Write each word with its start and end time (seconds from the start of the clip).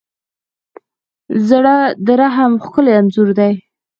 زړه 1.49 1.75
د 2.05 2.07
رحم 2.21 2.51
ښکلی 2.63 2.91
انځور 2.99 3.29
دی. 3.39 3.53